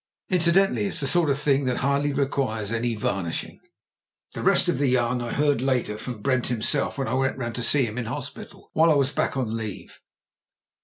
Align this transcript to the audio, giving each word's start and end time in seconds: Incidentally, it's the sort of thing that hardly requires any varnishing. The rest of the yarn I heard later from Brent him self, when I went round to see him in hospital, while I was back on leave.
Incidentally, 0.29 0.85
it's 0.87 1.01
the 1.01 1.05
sort 1.05 1.29
of 1.29 1.37
thing 1.37 1.65
that 1.65 1.77
hardly 1.77 2.11
requires 2.11 2.71
any 2.71 2.95
varnishing. 2.95 3.59
The 4.33 4.41
rest 4.41 4.67
of 4.67 4.79
the 4.79 4.87
yarn 4.87 5.21
I 5.21 5.31
heard 5.31 5.61
later 5.61 5.99
from 5.99 6.23
Brent 6.23 6.47
him 6.47 6.63
self, 6.63 6.97
when 6.97 7.07
I 7.07 7.13
went 7.13 7.37
round 7.37 7.53
to 7.53 7.61
see 7.61 7.85
him 7.85 7.99
in 7.99 8.05
hospital, 8.05 8.71
while 8.73 8.89
I 8.89 8.95
was 8.95 9.11
back 9.11 9.37
on 9.37 9.55
leave. 9.55 9.99